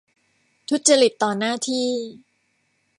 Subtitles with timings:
[0.69, 1.89] ทุจริตต่อหน้าที่